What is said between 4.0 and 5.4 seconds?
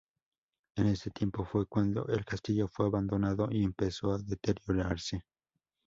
a deteriorarse.